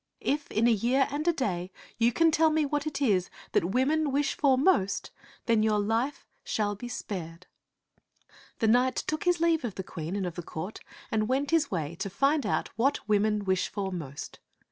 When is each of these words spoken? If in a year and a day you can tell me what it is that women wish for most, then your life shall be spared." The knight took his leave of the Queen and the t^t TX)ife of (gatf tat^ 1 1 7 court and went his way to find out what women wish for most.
If 0.23 0.49
in 0.49 0.67
a 0.67 0.71
year 0.71 1.07
and 1.11 1.27
a 1.27 1.31
day 1.31 1.71
you 1.99 2.11
can 2.11 2.31
tell 2.31 2.49
me 2.49 2.65
what 2.65 2.87
it 2.87 3.03
is 3.03 3.29
that 3.51 3.65
women 3.65 4.11
wish 4.11 4.33
for 4.33 4.57
most, 4.57 5.11
then 5.45 5.61
your 5.61 5.77
life 5.77 6.25
shall 6.43 6.73
be 6.73 6.87
spared." 6.87 7.45
The 8.57 8.67
knight 8.67 8.95
took 8.95 9.25
his 9.25 9.39
leave 9.39 9.63
of 9.63 9.75
the 9.75 9.83
Queen 9.83 10.15
and 10.15 10.25
the 10.25 10.31
t^t 10.31 10.35
TX)ife 10.37 10.37
of 10.39 10.45
(gatf 10.45 10.45
tat^ 10.47 10.57
1 10.57 10.63
1 10.63 10.63
7 10.63 10.63
court 10.63 10.79
and 11.11 11.27
went 11.29 11.51
his 11.51 11.69
way 11.69 11.95
to 11.99 12.09
find 12.09 12.45
out 12.47 12.69
what 12.75 13.07
women 13.07 13.45
wish 13.45 13.69
for 13.69 13.91
most. 13.91 14.39